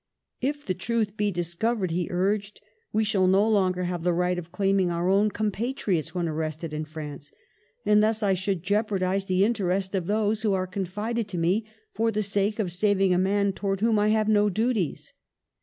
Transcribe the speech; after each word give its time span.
"If 0.41 0.65
the 0.65 0.73
truth 0.73 1.15
be 1.15 1.31
discovered/' 1.31 1.91
he 1.91 2.07
urged, 2.09 2.59
"we 2.91 3.03
shall 3.03 3.27
no 3.27 3.47
longer 3.47 3.83
have 3.83 4.03
the 4.03 4.15
right 4.15 4.39
of 4.39 4.51
claiming 4.51 4.89
our 4.89 5.07
own 5.07 5.29
compatriots 5.29 6.15
when 6.15 6.27
arrested 6.27 6.73
in 6.73 6.85
France; 6.85 7.31
and 7.85 8.01
thus 8.01 8.23
I 8.23 8.33
should 8.33 8.63
jeopardize 8.63 9.25
the 9.25 9.45
interest 9.45 9.93
of 9.93 10.07
those 10.07 10.41
who 10.41 10.53
are 10.53 10.65
confided 10.65 11.27
to 11.27 11.37
me 11.37 11.67
for 11.93 12.09
the 12.11 12.23
sake 12.23 12.57
of 12.57 12.71
saving 12.71 13.13
a 13.13 13.19
man 13.19 13.53
towards 13.53 13.81
whom 13.81 13.99
I 13.99 14.07
have 14.07 14.27
no 14.27 14.49
duties." 14.49 15.13